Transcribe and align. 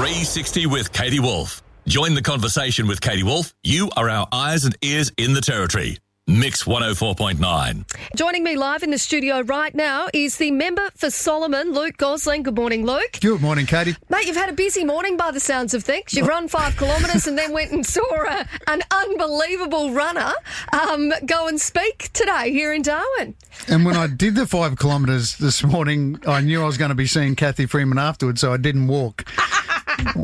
360 0.00 0.64
with 0.64 0.94
Katie 0.94 1.20
Wolf. 1.20 1.62
Join 1.86 2.14
the 2.14 2.22
conversation 2.22 2.86
with 2.86 3.02
Katie 3.02 3.22
Wolf. 3.22 3.52
You 3.62 3.90
are 3.98 4.08
our 4.08 4.26
eyes 4.32 4.64
and 4.64 4.74
ears 4.80 5.12
in 5.18 5.34
the 5.34 5.42
territory. 5.42 5.98
Mix 6.26 6.62
104.9. 6.62 7.84
Joining 8.16 8.44
me 8.44 8.56
live 8.56 8.82
in 8.84 8.90
the 8.92 8.98
studio 8.98 9.40
right 9.40 9.74
now 9.74 10.06
is 10.14 10.36
the 10.36 10.52
member 10.52 10.88
for 10.94 11.10
Solomon, 11.10 11.72
Luke 11.72 11.96
Gosling. 11.96 12.44
Good 12.44 12.54
morning, 12.54 12.86
Luke. 12.86 13.18
Good 13.20 13.42
morning, 13.42 13.66
Katie. 13.66 13.96
Mate, 14.08 14.26
you've 14.26 14.36
had 14.36 14.48
a 14.48 14.52
busy 14.52 14.84
morning 14.84 15.16
by 15.16 15.32
the 15.32 15.40
sounds 15.40 15.74
of 15.74 15.82
things. 15.82 16.14
You've 16.14 16.28
run 16.28 16.46
five 16.46 16.76
kilometres 16.76 17.26
and 17.26 17.36
then 17.36 17.52
went 17.52 17.72
and 17.72 17.84
saw 17.84 18.00
a, 18.28 18.46
an 18.68 18.80
unbelievable 18.92 19.90
runner 19.92 20.32
um, 20.72 21.12
go 21.26 21.48
and 21.48 21.60
speak 21.60 22.12
today 22.12 22.52
here 22.52 22.72
in 22.72 22.82
Darwin. 22.82 23.34
And 23.66 23.84
when 23.84 23.96
I 23.96 24.06
did 24.06 24.36
the 24.36 24.46
five 24.46 24.78
kilometres 24.78 25.36
this 25.36 25.64
morning, 25.64 26.20
I 26.26 26.40
knew 26.40 26.62
I 26.62 26.66
was 26.66 26.78
going 26.78 26.90
to 26.90 26.94
be 26.94 27.06
seeing 27.06 27.34
Cathy 27.34 27.66
Freeman 27.66 27.98
afterwards, 27.98 28.40
so 28.40 28.52
I 28.52 28.56
didn't 28.56 28.86
walk. 28.86 29.24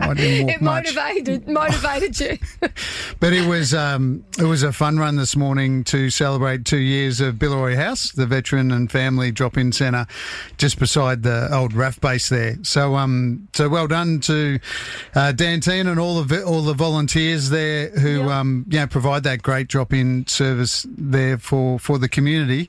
I 0.00 0.14
didn't 0.14 0.46
walk 0.46 0.56
It 0.56 0.60
much. 0.62 0.84
motivated 0.94 1.48
motivated 1.48 2.20
you. 2.20 2.38
But 3.18 3.32
it 3.32 3.46
was 3.48 3.72
um, 3.72 4.24
it 4.38 4.44
was 4.44 4.62
a 4.62 4.72
fun 4.72 4.98
run 4.98 5.16
this 5.16 5.36
morning 5.36 5.84
to 5.84 6.10
celebrate 6.10 6.64
two 6.66 6.76
years 6.78 7.20
of 7.20 7.36
Billeroy 7.36 7.74
House, 7.76 8.12
the 8.12 8.26
veteran 8.26 8.70
and 8.70 8.90
family 8.92 9.30
drop-in 9.32 9.72
centre, 9.72 10.06
just 10.58 10.78
beside 10.78 11.22
the 11.22 11.48
old 11.52 11.72
RAAF 11.72 12.00
base 12.00 12.28
there. 12.28 12.56
So 12.62 12.94
um, 12.96 13.48
so 13.54 13.68
well 13.70 13.86
done 13.86 14.20
to 14.20 14.58
uh, 15.14 15.32
Dan 15.32 15.60
Teen 15.60 15.86
and 15.86 15.98
all 15.98 16.22
the 16.22 16.42
all 16.44 16.60
the 16.62 16.74
volunteers 16.74 17.48
there 17.50 17.88
who 17.90 18.18
Yep. 18.18 18.28
um, 18.30 18.64
you 18.68 18.78
know, 18.80 18.86
provide 18.86 19.22
that 19.24 19.42
great 19.42 19.68
drop-in 19.68 20.26
service 20.26 20.86
there 20.88 21.38
for, 21.38 21.78
for 21.78 21.98
the 21.98 22.08
community, 22.08 22.68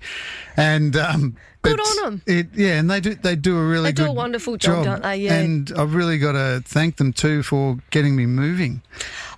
and. 0.56 0.96
Um, 0.96 1.36
On 1.74 2.06
'em. 2.06 2.22
It, 2.26 2.48
yeah, 2.56 2.80
and 2.80 2.90
they 2.90 3.00
do 3.00 3.16
they 3.16 3.36
do 3.36 3.58
a 3.58 3.66
really 3.66 3.92
They 3.92 4.04
do 4.04 4.06
a 4.06 4.14
wonderful 4.14 4.58
job, 4.58 4.86
don't 4.86 5.04
they? 5.04 5.18
Yeah. 5.18 5.34
And 5.36 5.72
I've 5.78 5.94
really 5.94 6.18
got 6.18 6.34
to 6.34 6.62
thank 6.66 6.98
them 6.98 7.14
too 7.14 7.44
for 7.44 7.78
getting 7.92 8.16
me 8.16 8.26
moving. 8.26 8.82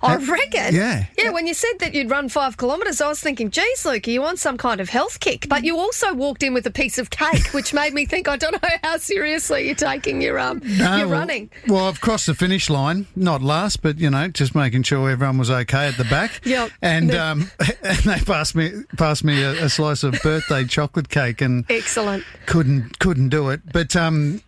I 0.02 0.16
reckon. 0.16 0.74
yeah. 0.74 1.06
Yeah, 1.18 1.30
when 1.30 1.46
you 1.46 1.54
said 1.54 1.74
that 1.80 1.94
you'd 1.94 2.10
run 2.10 2.28
five 2.28 2.56
kilometres, 2.56 3.00
I 3.00 3.08
was 3.08 3.20
thinking, 3.20 3.50
geez, 3.50 3.84
Luke, 3.84 4.06
are 4.08 4.10
you 4.10 4.24
on 4.24 4.36
some 4.36 4.56
kind 4.56 4.80
of 4.80 4.88
health 4.88 5.20
kick? 5.20 5.46
But 5.48 5.64
you 5.64 5.76
also 5.78 6.14
walked 6.14 6.42
in 6.42 6.54
with 6.54 6.66
a 6.66 6.70
piece 6.70 6.96
of 6.98 7.10
cake, 7.10 7.48
which 7.52 7.74
made 7.74 7.92
me 7.92 8.06
think, 8.06 8.26
I 8.28 8.36
don't 8.36 8.52
know 8.62 8.68
how 8.82 8.96
seriously 8.96 9.66
you're 9.66 9.74
taking 9.74 10.22
your 10.22 10.38
um 10.38 10.60
No, 10.64 10.96
your 10.96 11.08
well- 11.08 11.18
running. 11.20 11.50
Well, 11.68 11.86
I've 11.86 12.00
crossed 12.00 12.26
the 12.26 12.34
finish 12.34 12.70
line, 12.70 13.06
not 13.14 13.42
last, 13.42 13.82
but 13.82 13.98
you 13.98 14.08
know, 14.10 14.28
just 14.28 14.54
making 14.54 14.84
sure 14.84 15.10
everyone 15.10 15.36
was 15.38 15.50
okay 15.50 15.88
at 15.88 15.96
the 15.96 16.04
back. 16.04 16.40
Yep. 16.50 16.70
And 16.82 17.10
The- 17.10 17.22
um, 17.22 17.50
and 17.82 17.98
they 17.98 18.18
passed 18.20 18.54
me 18.54 18.72
passed 18.96 19.22
me 19.24 19.42
a, 19.42 19.64
a 19.64 19.68
slice 19.68 20.02
of 20.02 20.18
birthday 20.22 20.64
chocolate 20.64 21.08
cake, 21.10 21.40
and 21.42 21.64
Excellent. 21.70 22.24
couldn't 22.46 22.98
couldn't 22.98 23.28
do 23.28 23.50
it. 23.50 23.60
But 23.72 23.94
um. 23.96 24.42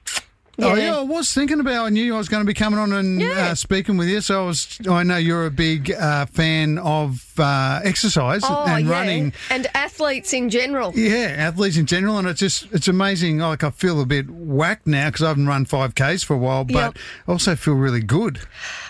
Oh 0.63 0.75
Yeah. 0.75 0.97
I 0.99 1.03
was 1.03 1.33
thinking 1.33 1.61
about. 1.61 1.87
I 1.87 1.89
knew 1.91 2.15
I 2.15 2.19
was 2.19 2.29
going 2.29 2.43
to 2.43 2.47
be 2.47 2.55
coming 2.55 2.79
on 2.79 2.93
and 2.93 3.21
Yeah. 3.21 3.49
uh, 3.51 3.55
speaking 3.55 3.97
with 3.97 4.09
you. 4.09 4.21
So 4.21 4.45
I 4.45 4.47
was. 4.47 4.79
I 4.89 5.03
know 5.03 5.17
you're 5.17 5.47
a 5.47 5.51
big 5.51 5.91
uh, 5.93 6.27
fan 6.27 6.79
of 6.79 7.25
uh, 7.39 7.81
exercise 7.85 8.43
Oh, 8.45 8.65
and 8.67 8.87
yeah. 8.87 8.93
running. 8.93 9.33
And 9.51 9.67
athletes 9.75 10.33
in 10.33 10.51
general. 10.51 10.93
Yeah, 10.95 11.35
athletes 11.39 11.77
in 11.77 11.87
general, 11.87 12.19
and 12.19 12.29
it's 12.29 12.41
just 12.41 12.67
it's 12.73 12.89
amazing. 12.89 13.39
Like 13.39 13.65
I 13.65 13.71
feel 13.71 14.01
a 14.01 14.07
bit 14.07 14.29
whacked 14.31 14.87
now 14.87 15.09
because 15.09 15.23
I 15.23 15.29
haven't 15.29 15.47
run 15.47 15.65
five 15.65 15.95
k's 15.95 16.23
for 16.23 16.35
a 16.35 16.39
while, 16.39 16.65
but 16.65 16.75
Yep. 16.75 16.99
I 17.29 17.31
also 17.33 17.57
feel 17.57 17.75
really 17.75 18.03
good. 18.03 18.41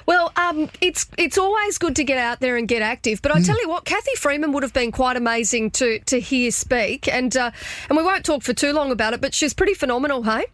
Well, 0.07 0.33
um, 0.36 0.69
it's 0.81 1.07
it's 1.17 1.39
always 1.39 1.79
good 1.79 1.95
to 1.97 2.05
get 2.05 2.19
out 2.19 2.41
there 2.41 2.57
and 2.57 2.67
get 2.67 2.83
active. 2.83 3.23
But 3.23 3.33
I 3.33 3.39
Mm. 3.39 3.47
tell 3.47 3.61
you 3.62 3.69
what, 3.69 3.84
Cathy 3.84 4.14
Freeman 4.17 4.53
would 4.53 4.62
have 4.62 4.73
been 4.73 4.92
quite 4.92 5.17
amazing 5.17 5.70
to 5.73 5.98
to 6.01 6.20
hear 6.20 6.51
speak, 6.51 7.09
and 7.09 7.36
uh, 7.36 7.51
and 7.89 7.97
we 7.97 8.03
won't 8.05 8.25
talk 8.25 8.42
for 8.42 8.53
too 8.53 8.73
long 8.73 8.91
about 8.91 9.14
it. 9.14 9.20
But 9.20 9.34
she's 9.34 9.55
pretty 9.55 9.75
phenomenal, 9.75 10.23
hey? 10.25 10.47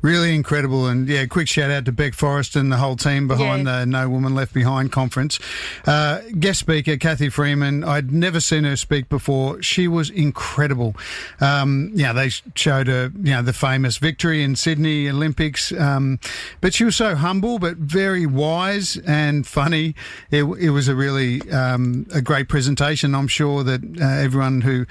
Really 0.00 0.32
incredible, 0.32 0.86
and 0.86 1.08
yeah, 1.08 1.26
quick 1.26 1.48
shout 1.48 1.72
out 1.72 1.84
to 1.86 1.92
Beck 1.92 2.14
Forrest 2.14 2.54
and 2.54 2.70
the 2.70 2.76
whole 2.76 2.94
team 2.94 3.26
behind 3.26 3.66
Yeah. 3.66 3.80
the 3.80 3.86
No 3.86 4.08
Woman 4.08 4.32
Left 4.32 4.54
Behind 4.54 4.92
conference. 4.92 5.40
Uh, 5.86 6.20
guest 6.38 6.60
speaker 6.60 6.96
Cathy 6.96 7.28
Freeman, 7.30 7.82
I'd 7.82 8.12
never 8.12 8.38
seen 8.38 8.62
her 8.62 8.76
speak 8.76 9.08
before. 9.08 9.60
She 9.60 9.88
was 9.88 10.08
incredible. 10.08 10.94
Um, 11.40 11.90
yeah, 11.94 12.12
they 12.12 12.30
showed 12.54 12.86
her, 12.86 13.10
you 13.22 13.32
know, 13.32 13.42
the 13.42 13.52
famous 13.52 13.96
victory 13.96 14.44
in 14.44 14.54
Sydney 14.54 15.08
Olympics, 15.10 15.72
um, 15.72 16.20
but 16.60 16.74
she 16.74 16.84
was 16.84 16.94
so 16.94 17.16
humble, 17.16 17.58
but 17.58 17.76
very 17.78 18.24
wise 18.24 18.98
and 19.04 19.48
funny. 19.48 19.96
It, 20.30 20.44
it 20.44 20.70
was 20.70 20.86
a 20.86 20.94
really 20.94 21.40
um, 21.50 22.06
a 22.14 22.22
great 22.22 22.48
presentation. 22.48 23.16
I'm 23.16 23.26
sure 23.28 23.64
that 23.64 23.82
uh, 24.00 24.04
everyone 24.04 24.60
who 24.60 24.86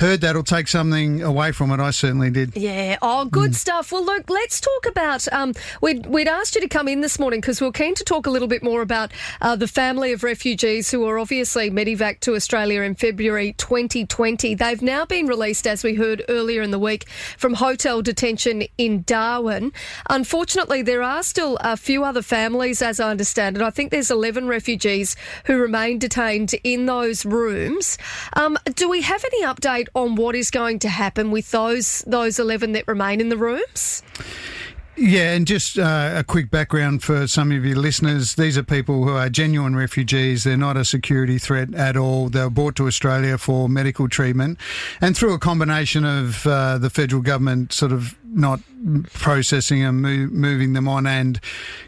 heard 0.00 0.22
that 0.22 0.34
will 0.34 0.44
take 0.44 0.68
something 0.68 1.22
away 1.22 1.52
from 1.52 1.70
it. 1.72 1.80
I 1.80 1.90
certainly 1.90 2.30
did. 2.30 2.56
Yeah. 2.56 2.96
Oh, 3.02 3.26
good 3.26 3.54
stuff. 3.54 3.92
Well, 3.92 4.04
let's 4.28 4.60
talk 4.60 4.86
about. 4.86 5.30
Um, 5.32 5.54
we'd, 5.80 6.06
we'd 6.06 6.28
asked 6.28 6.54
you 6.54 6.60
to 6.60 6.68
come 6.68 6.88
in 6.88 7.00
this 7.00 7.18
morning 7.18 7.40
because 7.40 7.60
we 7.60 7.66
are 7.66 7.72
keen 7.72 7.94
to 7.94 8.04
talk 8.04 8.26
a 8.26 8.30
little 8.30 8.48
bit 8.48 8.62
more 8.62 8.82
about 8.82 9.12
uh, 9.40 9.56
the 9.56 9.68
family 9.68 10.12
of 10.12 10.22
refugees 10.22 10.90
who 10.90 11.00
were 11.00 11.18
obviously 11.18 11.70
medivac 11.70 12.20
to 12.20 12.34
Australia 12.34 12.82
in 12.82 12.94
February 12.94 13.52
2020. 13.54 14.54
They've 14.54 14.82
now 14.82 15.04
been 15.04 15.26
released, 15.26 15.66
as 15.66 15.84
we 15.84 15.94
heard 15.94 16.22
earlier 16.28 16.62
in 16.62 16.70
the 16.70 16.78
week, 16.78 17.08
from 17.36 17.54
hotel 17.54 18.02
detention 18.02 18.64
in 18.78 19.02
Darwin. 19.02 19.72
Unfortunately, 20.08 20.82
there 20.82 21.02
are 21.02 21.22
still 21.22 21.56
a 21.60 21.76
few 21.76 22.04
other 22.04 22.22
families, 22.22 22.82
as 22.82 23.00
I 23.00 23.10
understand 23.10 23.56
it. 23.56 23.62
I 23.62 23.70
think 23.70 23.90
there's 23.90 24.10
11 24.10 24.48
refugees 24.48 25.16
who 25.44 25.58
remain 25.58 25.98
detained 25.98 26.54
in 26.64 26.86
those 26.86 27.24
rooms. 27.24 27.98
Um, 28.34 28.58
do 28.74 28.88
we 28.88 29.02
have 29.02 29.24
any 29.24 29.44
update 29.44 29.88
on 29.94 30.14
what 30.14 30.34
is 30.34 30.50
going 30.50 30.78
to 30.80 30.88
happen 30.88 31.30
with 31.30 31.50
those 31.50 32.02
those 32.06 32.38
11 32.38 32.72
that 32.72 32.86
remain 32.86 33.20
in 33.20 33.28
the 33.28 33.36
rooms? 33.36 34.02
Yeah, 34.98 35.34
and 35.34 35.46
just 35.46 35.78
uh, 35.78 36.14
a 36.16 36.24
quick 36.24 36.50
background 36.50 37.02
for 37.02 37.26
some 37.26 37.52
of 37.52 37.66
your 37.66 37.76
listeners. 37.76 38.34
These 38.34 38.56
are 38.56 38.62
people 38.62 39.04
who 39.04 39.10
are 39.10 39.28
genuine 39.28 39.76
refugees. 39.76 40.44
They're 40.44 40.56
not 40.56 40.78
a 40.78 40.86
security 40.86 41.38
threat 41.38 41.74
at 41.74 41.98
all. 41.98 42.30
They 42.30 42.40
were 42.40 42.48
brought 42.48 42.76
to 42.76 42.86
Australia 42.86 43.36
for 43.36 43.68
medical 43.68 44.08
treatment. 44.08 44.58
And 45.02 45.14
through 45.14 45.34
a 45.34 45.38
combination 45.38 46.06
of 46.06 46.46
uh, 46.46 46.78
the 46.78 46.88
federal 46.88 47.20
government 47.20 47.74
sort 47.74 47.92
of 47.92 48.16
not 48.36 48.60
processing 49.12 49.82
and 49.82 50.02
mo- 50.02 50.28
moving 50.30 50.74
them 50.74 50.86
on 50.86 51.06
and 51.06 51.40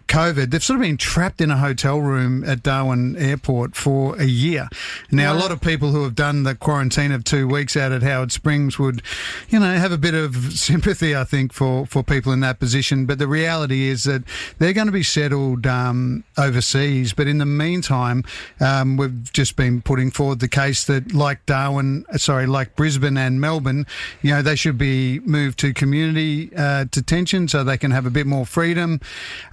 COVID, 0.09 0.50
they've 0.50 0.64
sort 0.64 0.78
of 0.78 0.82
been 0.82 0.97
trapped 0.97 1.41
in 1.41 1.50
a 1.50 1.59
hotel 1.59 2.00
room 2.00 2.42
at 2.44 2.62
Darwin 2.62 3.14
Airport 3.16 3.76
for 3.76 4.16
a 4.16 4.25
year. 4.25 4.69
Now, 5.10 5.34
a 5.34 5.38
lot 5.38 5.53
of 5.53 5.60
people 5.60 5.91
who 5.91 6.03
have 6.03 6.14
done 6.14 6.44
the 6.44 6.54
quarantine 6.54 7.12
of 7.12 7.25
two 7.25 7.47
weeks 7.47 7.76
out 7.76 7.92
at 7.92 8.03
Howard 8.03 8.32
Springs 8.32 8.78
would, 8.78 9.03
you 9.50 9.60
know, 9.60 9.75
have 9.75 9.92
a 9.92 9.98
bit 9.98 10.14
of 10.14 10.34
sympathy, 10.54 11.14
I 11.14 11.25
think, 11.25 11.53
for, 11.53 11.84
for 11.84 12.03
people 12.03 12.32
in 12.32 12.41
that 12.41 12.58
position. 12.58 13.04
But 13.04 13.19
the 13.19 13.28
reality 13.28 13.87
is 13.88 14.04
that 14.04 14.22
they're 14.58 14.72
going 14.72 14.87
to 14.87 14.92
be 14.92 15.03
settled 15.03 15.66
um, 15.66 16.25
overseas. 16.38 17.12
But 17.12 17.26
in 17.26 17.37
the 17.37 17.47
meantime, 17.47 18.25
um, 18.60 18.97
we've 18.97 19.31
just 19.34 19.56
been 19.56 19.82
putting 19.82 20.10
forward 20.10 20.41
the 20.41 20.48
case 20.48 20.84
that, 20.84 21.12
like 21.12 21.44
Darwin, 21.44 22.06
uh, 22.10 22.16
sorry, 22.16 22.47
like 22.47 22.76
Brisbane 22.76 23.19
and 23.19 23.42
Melbourne, 23.42 23.87
you 24.22 24.31
know, 24.31 24.41
they 24.41 24.56
should 24.56 24.78
be 24.78 25.20
moved 25.20 25.58
to 25.58 25.75
community 25.75 26.38
uh, 26.56 26.84
detention 26.84 27.49
so 27.49 27.65
they 27.65 27.78
can 27.78 27.91
have 27.91 28.06
a 28.06 28.10
bit 28.10 28.26
more 28.26 28.47
freedom 28.47 29.00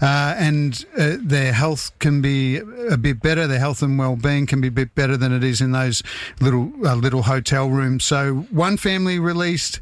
uh, 0.02 0.36
and 0.38 0.86
uh, 0.98 1.18
their 1.20 1.54
health 1.54 1.92
can 2.00 2.22
be 2.22 2.58
a 2.90 2.98
bit 2.98 3.22
better. 3.22 3.48
Their 3.48 3.60
health 3.60 3.82
and 3.82 3.98
well-being 3.98 4.46
can 4.46 4.62
be 4.62 4.68
a 4.68 4.78
bit 4.82 4.96
better 4.96 5.18
than 5.18 5.32
it 5.32 5.44
is 5.44 5.62
in 5.62 5.72
those 5.72 6.04
little 6.40 6.72
uh, 6.86 6.96
little 6.96 7.24
hotel 7.24 7.70
rooms. 7.70 8.04
So 8.06 8.46
one 8.52 8.78
family 8.78 9.20
released 9.20 9.80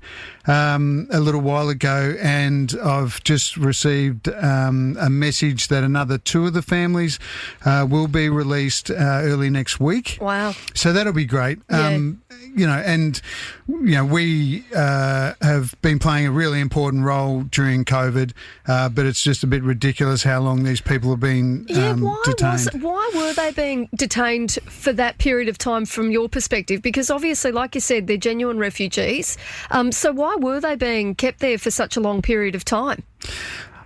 um, 0.47 1.07
a 1.11 1.19
little 1.19 1.41
while 1.41 1.69
ago, 1.69 2.15
and 2.21 2.75
I've 2.83 3.23
just 3.23 3.57
received 3.57 4.27
um, 4.29 4.97
a 4.99 5.09
message 5.09 5.67
that 5.69 5.83
another 5.83 6.17
two 6.17 6.45
of 6.47 6.53
the 6.53 6.61
families 6.61 7.19
uh, 7.65 7.85
will 7.89 8.07
be 8.07 8.29
released 8.29 8.91
uh, 8.91 8.93
early 9.23 9.49
next 9.49 9.79
week. 9.79 10.17
Wow. 10.21 10.53
So 10.73 10.91
that'll 10.93 11.13
be 11.13 11.25
great. 11.25 11.59
Yeah. 11.69 11.87
Um, 11.87 12.21
you 12.55 12.67
know, 12.67 12.73
and 12.85 13.19
you 13.67 13.91
know, 13.95 14.05
we 14.05 14.63
uh, 14.75 15.33
have 15.41 15.73
been 15.81 15.97
playing 15.99 16.27
a 16.27 16.31
really 16.31 16.59
important 16.59 17.03
role 17.03 17.43
during 17.43 17.85
COVID, 17.85 18.33
uh, 18.67 18.89
but 18.89 19.05
it's 19.05 19.23
just 19.23 19.43
a 19.43 19.47
bit 19.47 19.63
ridiculous 19.63 20.23
how 20.23 20.39
long 20.41 20.63
these 20.63 20.81
people 20.81 21.09
have 21.11 21.19
been 21.19 21.65
Yeah, 21.69 21.89
um, 21.91 22.01
why 22.01 22.21
detained. 22.25 22.53
was 22.73 22.81
why 22.81 23.11
were 23.15 23.33
they 23.33 23.51
being 23.51 23.89
detained 23.95 24.51
for 24.65 24.93
that 24.93 25.17
period 25.17 25.47
of 25.49 25.57
time 25.57 25.85
from 25.85 26.11
your 26.11 26.27
perspective? 26.29 26.81
Because 26.81 27.09
obviously, 27.09 27.51
like 27.51 27.75
you 27.75 27.81
said, 27.81 28.07
they're 28.07 28.17
genuine 28.17 28.57
refugees. 28.59 29.37
Um, 29.71 29.91
so 29.91 30.11
why 30.11 30.32
were 30.39 30.59
they 30.59 30.75
being 30.75 31.15
kept 31.15 31.39
there 31.39 31.57
for 31.57 31.71
such 31.71 31.97
a 31.97 32.01
long 32.01 32.21
period 32.21 32.55
of 32.55 32.65
time? 32.65 33.03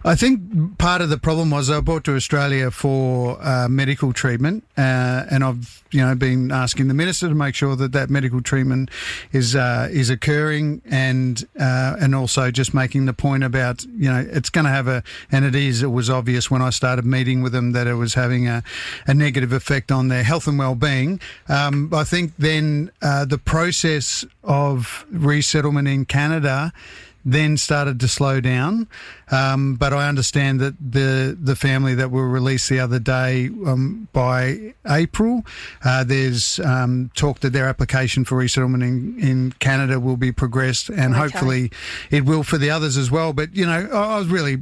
I 0.08 0.16
think 0.16 0.78
part 0.78 1.02
of 1.02 1.10
the 1.10 1.18
problem 1.18 1.50
was 1.50 1.70
were 1.70 1.82
brought 1.82 2.06
to 2.06 2.16
Australia 2.16 2.72
for 2.72 3.38
uh, 3.42 3.68
medical 3.68 4.14
treatment, 4.14 4.64
uh, 4.78 5.26
and 5.30 5.44
I've 5.44 5.84
you 5.92 6.00
know 6.00 6.16
been 6.16 6.50
asking 6.50 6.88
the 6.88 6.94
minister 6.94 7.28
to 7.28 7.36
make 7.36 7.56
sure 7.56 7.76
that 7.76 7.92
that 7.92 8.10
medical 8.10 8.42
treatment 8.42 8.90
is 9.34 9.54
uh, 9.54 9.90
is 9.92 10.10
occurring, 10.10 10.82
and 10.86 11.46
uh, 11.60 11.98
and 12.00 12.16
also 12.16 12.52
just 12.52 12.74
making 12.74 13.04
the 13.04 13.12
point 13.12 13.44
about 13.44 13.84
you 13.84 14.10
know 14.10 14.26
it's 14.32 14.50
going 14.50 14.64
to 14.64 14.72
have 14.72 14.88
a 14.88 15.04
and 15.30 15.44
it 15.44 15.56
is 15.56 15.84
it 15.84 15.92
was 15.92 16.10
obvious 16.10 16.50
when 16.50 16.62
I 16.62 16.70
started 16.70 17.04
meeting 17.04 17.42
with 17.42 17.52
them 17.52 17.74
that 17.74 17.86
it 17.86 17.96
was 17.96 18.14
having 18.14 18.48
a, 18.48 18.64
a 19.08 19.14
negative 19.14 19.52
effect 19.52 19.92
on 19.92 20.08
their 20.08 20.24
health 20.24 20.48
and 20.48 20.58
well 20.58 20.76
being. 20.76 21.20
Um, 21.50 21.90
I 21.94 22.06
think 22.06 22.32
then 22.40 22.92
uh, 23.02 23.26
the 23.26 23.38
process 23.38 24.24
of 24.42 25.06
resettlement 25.12 25.90
in 25.90 26.06
Canada 26.06 26.72
then 27.30 27.58
started 27.58 28.00
to 28.00 28.08
slow 28.08 28.40
down. 28.40 28.88
Um, 29.30 29.76
but 29.76 29.92
I 29.92 30.08
understand 30.08 30.62
that 30.62 30.76
the 30.80 31.38
the 31.40 31.56
family 31.56 31.94
that 31.96 32.10
were 32.10 32.30
released 32.30 32.70
the 32.70 32.80
other 32.80 33.00
day 33.00 33.48
um, 33.66 34.08
by 34.14 34.74
April, 34.88 35.44
uh, 35.84 36.06
there's 36.06 36.60
um, 36.62 37.12
talk 37.14 37.40
that 37.42 37.52
their 37.52 37.68
application 37.68 38.24
for 38.24 38.38
resettlement 38.38 38.84
in, 38.84 39.20
in 39.20 39.52
Canada 39.60 40.00
will 40.00 40.16
be 40.18 40.32
progressed, 40.32 40.90
and 40.90 41.14
Okay. 41.14 41.20
hopefully 41.24 41.72
it 42.10 42.24
will 42.24 42.44
for 42.44 42.58
the 42.58 42.70
others 42.70 42.96
as 42.98 43.12
well. 43.12 43.34
But 43.34 43.54
you 43.54 43.66
know, 43.66 43.90
I, 43.92 44.16
I 44.16 44.18
was 44.18 44.28
really. 44.28 44.58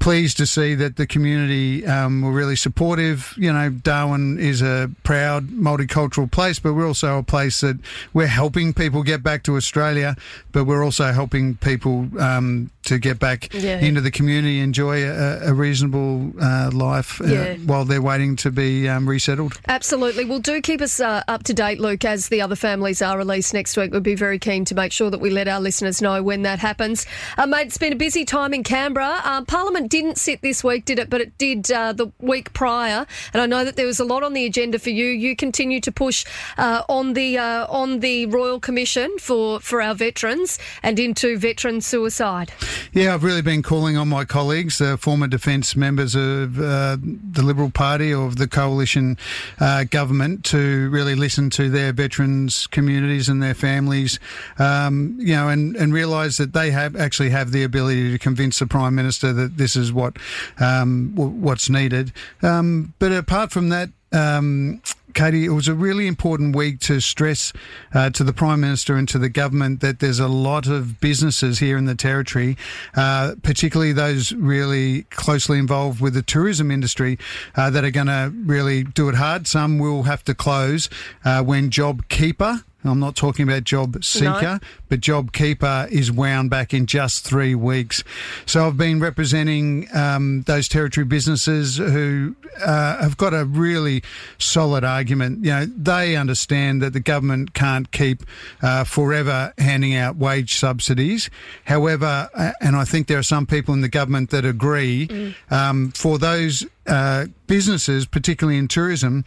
Pleased 0.00 0.38
to 0.38 0.46
see 0.46 0.74
that 0.74 0.96
the 0.96 1.06
community 1.06 1.86
um, 1.86 2.22
were 2.22 2.32
really 2.32 2.56
supportive. 2.56 3.34
You 3.36 3.52
know, 3.52 3.68
Darwin 3.68 4.38
is 4.38 4.62
a 4.62 4.90
proud 5.04 5.48
multicultural 5.48 6.30
place, 6.30 6.58
but 6.58 6.72
we're 6.72 6.86
also 6.86 7.18
a 7.18 7.22
place 7.22 7.60
that 7.60 7.78
we're 8.14 8.26
helping 8.26 8.72
people 8.72 9.02
get 9.02 9.22
back 9.22 9.42
to 9.44 9.56
Australia, 9.56 10.16
but 10.52 10.64
we're 10.64 10.82
also 10.82 11.12
helping 11.12 11.56
people 11.56 12.08
um, 12.18 12.70
to 12.90 12.98
get 12.98 13.18
back 13.18 13.48
Yeah. 13.54 13.78
into 13.78 14.00
the 14.00 14.10
community, 14.10 14.58
enjoy 14.60 15.04
a, 15.08 15.48
a 15.50 15.54
reasonable 15.54 16.32
uh, 16.40 16.70
life 16.72 17.20
uh, 17.20 17.26
Yeah. 17.26 17.54
while 17.66 17.84
they're 17.84 18.02
waiting 18.02 18.36
to 18.36 18.50
be 18.50 18.88
um, 18.88 19.08
resettled. 19.08 19.60
Absolutely. 19.68 20.24
Well, 20.24 20.40
do 20.40 20.60
keep 20.60 20.80
us 20.80 21.00
uh, 21.00 21.22
up 21.28 21.44
to 21.44 21.54
date, 21.54 21.80
Luke, 21.80 22.04
as 22.04 22.28
the 22.28 22.40
other 22.42 22.56
families 22.56 23.00
are 23.02 23.16
released 23.16 23.54
next 23.54 23.76
week. 23.76 23.92
We'd 23.92 24.02
be 24.02 24.14
very 24.16 24.38
keen 24.38 24.64
to 24.66 24.74
make 24.74 24.92
sure 24.92 25.10
that 25.10 25.20
we 25.20 25.30
let 25.30 25.46
our 25.48 25.60
listeners 25.60 26.02
know 26.02 26.22
when 26.22 26.42
that 26.42 26.58
happens. 26.58 27.06
Uh, 27.38 27.46
mate, 27.46 27.66
it's 27.68 27.78
been 27.78 27.92
a 27.92 27.96
busy 27.96 28.24
time 28.24 28.52
in 28.52 28.62
Canberra. 28.64 29.20
Um, 29.24 29.46
Parliament 29.46 29.90
didn't 29.90 30.18
sit 30.18 30.42
this 30.42 30.62
week, 30.64 30.84
did 30.84 30.98
it? 30.98 31.08
But 31.08 31.20
it 31.20 31.38
did 31.38 31.70
uh, 31.70 31.92
the 31.92 32.10
week 32.20 32.52
prior. 32.52 33.06
And 33.32 33.40
I 33.42 33.46
know 33.46 33.64
that 33.64 33.76
there 33.76 33.86
was 33.86 34.00
a 34.00 34.04
lot 34.04 34.22
on 34.22 34.32
the 34.32 34.44
agenda 34.46 34.78
for 34.78 34.90
you. 34.90 35.06
You 35.06 35.36
continue 35.36 35.80
to 35.80 35.92
push 35.92 36.24
uh, 36.58 36.82
on 36.88 37.12
the 37.14 37.38
uh, 37.38 37.66
on 37.68 38.00
the 38.00 38.26
Royal 38.26 38.58
Commission 38.60 39.16
for, 39.18 39.60
for 39.60 39.80
our 39.80 39.94
veterans 39.94 40.58
and 40.82 40.98
into 40.98 41.38
veteran 41.38 41.80
suicide. 41.80 42.52
Yeah, 42.92 43.14
I've 43.14 43.24
really 43.24 43.42
been 43.42 43.62
calling 43.62 43.96
on 43.96 44.08
my 44.08 44.24
colleagues, 44.24 44.80
uh, 44.80 44.96
former 44.96 45.26
defence 45.26 45.76
members 45.76 46.14
of 46.14 46.58
uh, 46.58 46.96
the 47.00 47.42
Liberal 47.42 47.70
Party 47.70 48.12
or 48.12 48.26
of 48.26 48.36
the 48.36 48.48
coalition 48.48 49.16
uh, 49.60 49.84
government, 49.84 50.44
to 50.46 50.90
really 50.90 51.14
listen 51.14 51.50
to 51.50 51.70
their 51.70 51.92
veterans 51.92 52.66
communities 52.66 53.28
and 53.28 53.42
their 53.42 53.54
families, 53.54 54.18
um, 54.58 55.16
you 55.18 55.34
know, 55.34 55.48
and, 55.48 55.76
and 55.76 55.92
realise 55.92 56.36
that 56.38 56.52
they 56.52 56.70
have 56.70 56.96
actually 56.96 57.30
have 57.30 57.52
the 57.52 57.62
ability 57.62 58.10
to 58.10 58.18
convince 58.18 58.58
the 58.58 58.66
Prime 58.66 58.94
Minister 58.94 59.32
that 59.32 59.56
this 59.56 59.76
is 59.76 59.92
what 59.92 60.16
um, 60.58 61.12
w- 61.14 61.30
what's 61.30 61.70
needed. 61.70 62.12
Um, 62.42 62.94
but 62.98 63.12
apart 63.12 63.52
from 63.52 63.68
that, 63.70 63.90
um, 64.12 64.82
Katie, 65.14 65.44
it 65.44 65.50
was 65.50 65.68
a 65.68 65.74
really 65.74 66.06
important 66.06 66.54
week 66.54 66.80
to 66.80 67.00
stress 67.00 67.52
uh, 67.94 68.10
to 68.10 68.24
the 68.24 68.32
Prime 68.32 68.60
Minister 68.60 68.96
and 68.96 69.08
to 69.08 69.18
the 69.18 69.28
government 69.28 69.80
that 69.80 70.00
there's 70.00 70.20
a 70.20 70.28
lot 70.28 70.66
of 70.66 71.00
businesses 71.00 71.58
here 71.58 71.76
in 71.76 71.84
the 71.84 71.94
Territory, 71.94 72.56
uh, 72.94 73.34
particularly 73.42 73.92
those 73.92 74.32
really 74.32 75.02
closely 75.04 75.58
involved 75.58 76.00
with 76.00 76.14
the 76.14 76.22
tourism 76.22 76.70
industry, 76.70 77.18
uh, 77.56 77.70
that 77.70 77.84
are 77.84 77.90
going 77.90 78.06
to 78.06 78.32
really 78.44 78.84
do 78.84 79.08
it 79.08 79.14
hard. 79.14 79.46
Some 79.46 79.78
will 79.78 80.04
have 80.04 80.24
to 80.24 80.34
close 80.34 80.88
uh, 81.24 81.42
when 81.42 81.70
JobKeeper. 81.70 82.64
I'm 82.84 82.98
not 82.98 83.14
talking 83.14 83.46
about 83.46 83.64
job 83.64 84.02
seeker, 84.02 84.58
but 84.88 85.00
Job 85.00 85.32
Keeper 85.32 85.86
is 85.90 86.10
wound 86.10 86.48
back 86.50 86.72
in 86.72 86.86
just 86.86 87.24
three 87.24 87.54
weeks. 87.54 88.02
So 88.46 88.66
I've 88.66 88.76
been 88.78 89.00
representing 89.00 89.86
um, 89.94 90.42
those 90.42 90.66
territory 90.68 91.04
businesses 91.04 91.76
who 91.76 92.34
uh, 92.64 93.02
have 93.02 93.16
got 93.16 93.34
a 93.34 93.44
really 93.44 94.02
solid 94.38 94.82
argument. 94.82 95.44
You 95.44 95.50
know, 95.50 95.66
they 95.66 96.16
understand 96.16 96.80
that 96.82 96.92
the 96.92 97.00
government 97.00 97.52
can't 97.54 97.90
keep 97.92 98.24
uh, 98.62 98.84
forever 98.84 99.52
handing 99.58 99.94
out 99.94 100.16
wage 100.16 100.56
subsidies. 100.56 101.28
However, 101.64 102.28
and 102.60 102.76
I 102.76 102.84
think 102.84 103.08
there 103.08 103.18
are 103.18 103.22
some 103.22 103.46
people 103.46 103.74
in 103.74 103.82
the 103.82 103.88
government 103.88 104.30
that 104.30 104.44
agree, 104.44 105.34
um, 105.50 105.92
for 105.92 106.18
those 106.18 106.66
uh, 106.90 107.26
businesses, 107.46 108.04
particularly 108.04 108.58
in 108.58 108.68
tourism, 108.68 109.24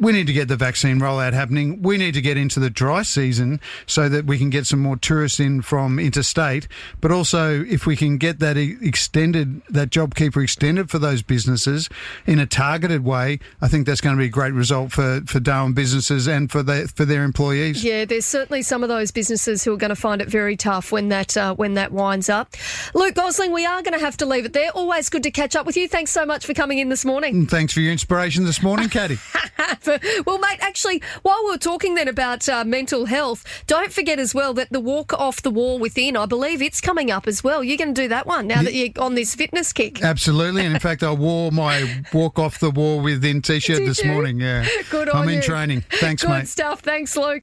we 0.00 0.12
need 0.12 0.26
to 0.26 0.32
get 0.32 0.48
the 0.48 0.56
vaccine 0.56 0.98
rollout 0.98 1.34
happening. 1.34 1.82
We 1.82 1.98
need 1.98 2.14
to 2.14 2.20
get 2.20 2.36
into 2.36 2.60
the 2.60 2.70
dry 2.70 3.02
season 3.02 3.60
so 3.86 4.08
that 4.08 4.24
we 4.26 4.38
can 4.38 4.50
get 4.50 4.66
some 4.66 4.80
more 4.80 4.96
tourists 4.96 5.38
in 5.38 5.62
from 5.62 5.98
interstate. 5.98 6.66
But 7.00 7.12
also, 7.12 7.62
if 7.64 7.86
we 7.86 7.94
can 7.94 8.18
get 8.18 8.40
that 8.40 8.56
extended, 8.56 9.62
that 9.68 9.90
JobKeeper 9.90 10.42
extended 10.42 10.90
for 10.90 10.98
those 10.98 11.22
businesses 11.22 11.88
in 12.26 12.38
a 12.38 12.46
targeted 12.46 13.04
way, 13.04 13.38
I 13.60 13.68
think 13.68 13.86
that's 13.86 14.00
going 14.00 14.16
to 14.16 14.20
be 14.20 14.26
a 14.26 14.30
great 14.30 14.52
result 14.52 14.90
for, 14.90 15.20
for 15.26 15.40
Darwin 15.40 15.74
businesses 15.74 16.26
and 16.26 16.50
for 16.50 16.62
their, 16.62 16.88
for 16.88 17.04
their 17.04 17.22
employees. 17.22 17.84
Yeah, 17.84 18.04
there's 18.04 18.26
certainly 18.26 18.62
some 18.62 18.82
of 18.82 18.88
those 18.88 19.10
businesses 19.10 19.62
who 19.62 19.72
are 19.74 19.78
going 19.78 19.90
to 19.90 19.96
find 19.96 20.20
it 20.20 20.28
very 20.28 20.56
tough 20.56 20.90
when 20.90 21.08
that 21.10 21.36
uh, 21.36 21.54
when 21.54 21.74
that 21.74 21.92
winds 21.92 22.28
up. 22.28 22.54
Luke 22.94 23.14
Gosling, 23.14 23.52
we 23.52 23.66
are 23.66 23.82
going 23.82 23.98
to 23.98 24.04
have 24.04 24.16
to 24.18 24.26
leave 24.26 24.46
it 24.46 24.54
there. 24.54 24.70
Always 24.70 25.08
good 25.08 25.22
to 25.22 25.30
catch 25.30 25.54
up 25.54 25.66
with 25.66 25.76
you. 25.76 25.88
Thanks 25.88 26.10
so 26.10 26.24
much 26.24 26.46
for 26.46 26.54
coming 26.54 26.78
in 26.78 26.88
this 26.94 27.04
morning. 27.04 27.44
Thanks 27.44 27.72
for 27.72 27.80
your 27.80 27.90
inspiration 27.90 28.44
this 28.44 28.62
morning, 28.62 28.88
Katie. 28.88 29.18
well, 30.24 30.38
mate, 30.38 30.58
actually, 30.60 31.02
while 31.22 31.42
we 31.42 31.50
we're 31.50 31.56
talking 31.56 31.96
then 31.96 32.06
about 32.06 32.48
uh, 32.48 32.62
mental 32.62 33.06
health, 33.06 33.64
don't 33.66 33.92
forget 33.92 34.20
as 34.20 34.32
well 34.32 34.54
that 34.54 34.70
the 34.70 34.78
walk 34.78 35.12
off 35.12 35.42
the 35.42 35.50
war 35.50 35.76
within, 35.76 36.16
I 36.16 36.26
believe 36.26 36.62
it's 36.62 36.80
coming 36.80 37.10
up 37.10 37.26
as 37.26 37.42
well. 37.42 37.64
You're 37.64 37.78
going 37.78 37.92
to 37.94 38.00
do 38.00 38.06
that 38.10 38.28
one 38.28 38.46
now 38.46 38.62
that 38.62 38.74
you're 38.74 38.90
on 39.00 39.16
this 39.16 39.34
fitness 39.34 39.72
kick. 39.72 40.04
Absolutely. 40.04 40.64
And 40.64 40.74
in 40.74 40.78
fact, 40.78 41.02
I 41.02 41.10
wore 41.10 41.50
my 41.50 42.04
walk 42.12 42.38
off 42.38 42.60
the 42.60 42.70
war 42.70 43.00
within 43.00 43.42
t 43.42 43.58
shirt 43.58 43.78
this 43.84 44.00
you? 44.04 44.12
morning. 44.12 44.38
Yeah. 44.38 44.64
Good 44.90 45.08
on 45.08 45.22
I'm 45.22 45.28
in 45.28 45.36
you. 45.36 45.42
training. 45.42 45.80
Thanks, 45.90 46.22
Good 46.22 46.30
mate. 46.30 46.48
stuff. 46.48 46.78
Thanks, 46.78 47.16
Luke. 47.16 47.42